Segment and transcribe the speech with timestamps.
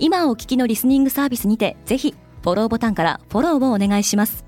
[0.00, 4.44] 今お聞きのリスニングサービスにてぜひフォローボタンからフォローをお願いします。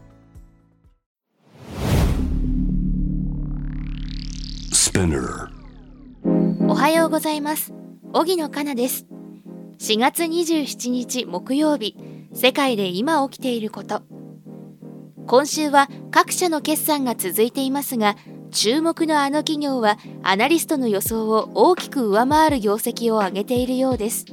[6.68, 7.72] おはようございます。
[8.12, 9.06] 荻野かなです。
[9.78, 11.96] 4月27日木曜日
[12.32, 14.02] 世界で今起きていること。
[15.27, 18.16] 今週は各社の決算が続いていますが
[18.50, 24.27] 注目のあの企業はアナリストの予想を大きく上回る業績を上げているようです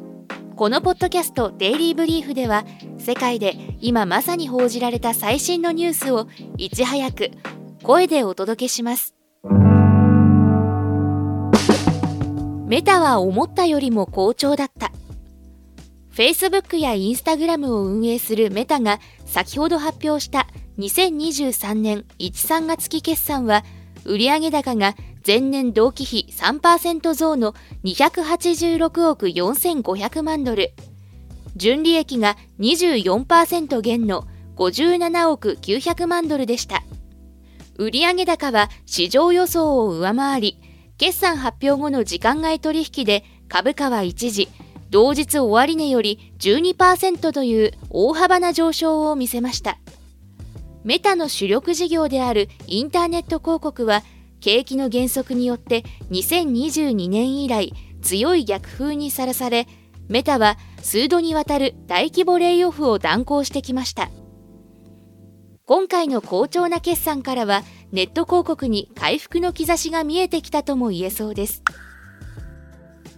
[0.57, 2.66] このポッドキャストデイリーブリーフでは
[2.97, 6.27] 世界で今まさに報じられた最新のニュースを
[6.58, 7.30] いち早く
[7.83, 9.14] 声でお届けします。
[12.66, 14.91] メタは思ったよりも好調だった。
[16.11, 20.47] Facebook や Instagram を運営するメタが先ほど発表した
[20.80, 23.64] 2023年1、3月期決算は
[24.05, 24.95] 売上高が
[25.28, 30.72] 前年同期比3%増の286億4500万ドル、
[31.58, 36.81] 純利益が24%減の57億900万ドルでした。
[37.75, 40.61] 売上高は市場予想を上回り、
[40.98, 44.48] 決算発表後の時間外取引で株価は一時、
[44.92, 49.78] 同日終値より12%という大幅な上昇を見せました。
[50.86, 54.03] メタの主力事業であるインターネット広告は
[54.39, 59.67] 景気の減速によって2022年以来強い逆風にさらされ
[60.07, 64.09] メタは数度にわたる大規模レイオフを断行してきました。
[65.65, 71.61] 今回の好調な決算からはネット広告に回復の兆しが見えてきたとも言えそうです。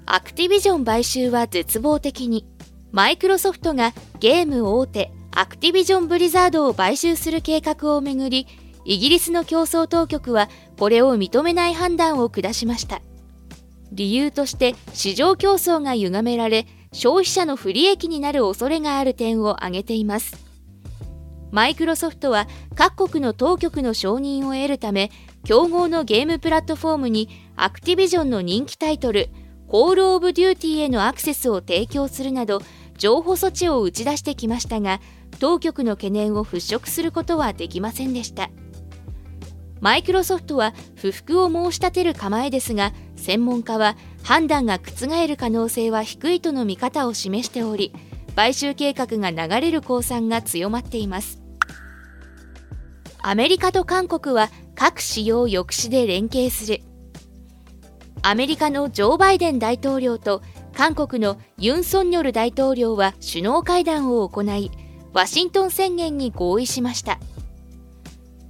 [0.08, 2.48] アクティビジョン買収は絶望的に
[2.92, 8.48] マイクロソフトがゲーム大手アクティビジョンブリザードを買収する計画をめぐり
[8.86, 13.02] イギリスの競争当局はこれを認めない判断を下しました。
[13.92, 20.50] 理由として市場競争が歪められ消費者の不利益になる恐れがある点を挙げています。
[21.52, 25.12] マイクロソフトは各国の当局の承認を得るため
[25.44, 29.30] 競合のゲームプラットフォームにアクティビジョンの人気タイトル
[29.68, 32.62] コール・オブ・デューティーへのアクセスを提供するなど
[32.98, 35.00] 譲歩措置を打ち出してきましたが
[35.40, 38.50] 当局の懸念を払拭することはできませんでした。
[39.82, 47.94] マイクロソフトは不服を申し立てる構えですが専門家は判断が覆る可能性は低いとの見方を示しており
[48.36, 51.42] 買収計画が流れる公算が強まっています。
[53.22, 56.80] アメリカと韓国は核使用抑止で連携する。
[58.22, 60.42] アメリカのジョー・バイデン大統領と
[60.74, 64.72] 韓国のユン・ソンニョル大統領は首脳会談を行い
[65.12, 67.20] ワシントン宣言に合意しました。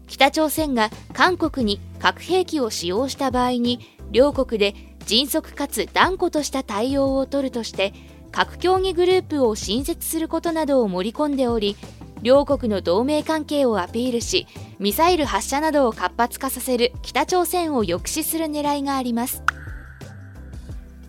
[0.10, 3.80] 北朝鮮が韓国に核兵器を使用した場合に
[4.12, 4.76] 両国で
[5.06, 7.94] 迅速かつ断固とした対応を取るとして
[8.32, 11.78] 核協議グループを新設することなどを盛り込んでおり
[12.22, 14.46] 両国の同盟関係をアピールし
[14.78, 19.44] ミサイル発射などを活発化させる北朝鮮を抑止する狙いがあります。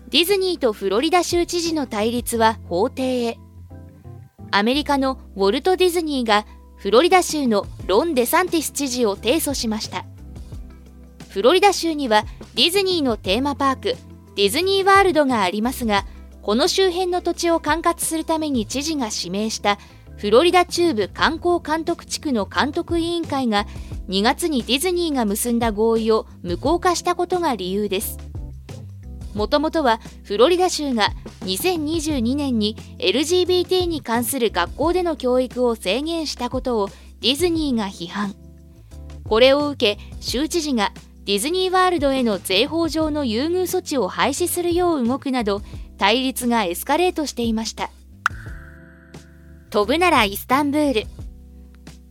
[0.09, 3.37] ディズニーとフロリダ州知事の対立は法廷へ。
[4.51, 6.45] アメリカのウォルト・ディズニーが
[6.81, 10.03] フロリダ州のロン・デサンティス知事を提訴しました。
[11.29, 12.23] フロリダ州には
[12.55, 13.95] ディズニーのテーマパーク
[14.35, 16.07] ディズニーワールドがありますが
[16.41, 19.77] この周辺の土地を管轄するために知事が指名した
[20.17, 23.67] フロリダ中部観光監督地区の監督委員会が
[24.09, 28.30] 2月にディズニーが結んだ合意を無効化したことが理由です。
[29.33, 31.09] もともとはフロリダ州が
[31.41, 36.89] 2022年に LGBT に関する学校での教育を制限したことを
[37.21, 38.35] ディズニーが批判。
[39.27, 40.91] これを受け州知事が
[41.23, 45.61] ディズニーワールドへの税法上の優遇措置を廃止するよう動くなど
[45.97, 47.91] 対立がエスカレートしていました。
[49.69, 51.07] 飛ぶならイスタンブール。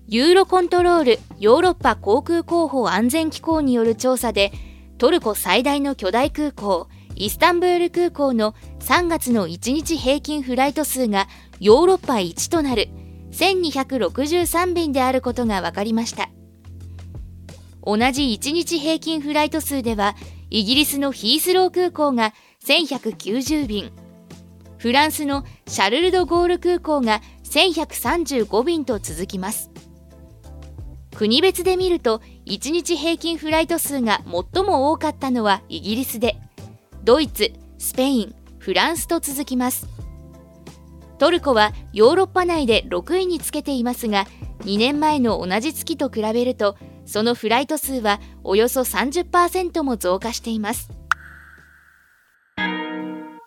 [0.06, 4.50] ユーロコントロールヨーロッパ航空広報安全機構による調査で
[4.98, 6.88] トルコ最大の巨大空港
[7.20, 11.28] イスタンブール空港の3月の1日平均フライト数が
[11.60, 12.88] ヨーロッパ一となる
[13.32, 16.30] 1263便であることが分かりました。
[17.84, 20.16] 同じ1日平均フライト数では
[20.48, 22.32] イギリスのヒースロー空港が
[22.64, 23.92] 1190便。
[24.78, 29.70] フランスのシャルル・ド・ゴール空港が1135便と続きます。
[31.14, 36.40] 国別で見ると1日平均フライト数が最も多かったのはイギリスで。
[37.04, 39.86] ドイツスペインフランスと続きます。
[41.18, 44.26] トルコはヨーロッパ内で6位につけていますが
[44.60, 50.90] 2年前の同じ月と比べるとそのフライト数はおよそ30%も増加しています。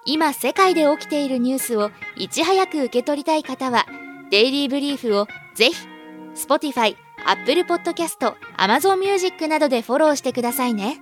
[0.06, 3.86] 今世界で起きているニュースをいち早く受け取りたい方は
[4.30, 5.76] デイリーブリーフをぜひ
[6.36, 6.96] Spotify、
[7.26, 11.00] Apple Podcast、Amazon Music などでフォローしてくださいね。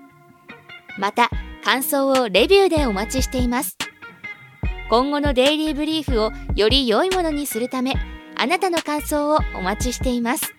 [1.00, 1.30] また
[1.64, 3.78] 感想をレビューでお待ちしています。
[4.90, 7.94] 今後のデイリーブリーフをより良いものにするため
[8.36, 10.54] あなたの感想をお待ちしています。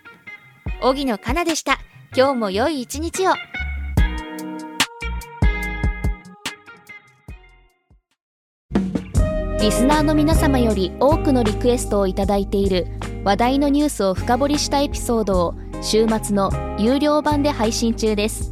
[0.81, 1.79] 荻野かなでした。
[2.17, 3.33] 今日も良い一日を。
[9.61, 12.87] リスナーの皆様より多くのリクエストをいただいている
[13.25, 18.52] 話題のニュースを深掘りしたエピソードを週末の有料版で配信中です。